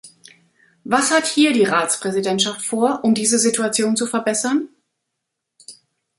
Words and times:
Was 0.83 1.11
hat 1.11 1.27
hier 1.27 1.53
die 1.53 1.61
Ratspräsidentschaft 1.63 2.63
vor, 2.65 3.03
um 3.03 3.13
diese 3.13 3.37
Situation 3.37 3.95
zu 3.95 4.07
verbessern? 4.07 4.67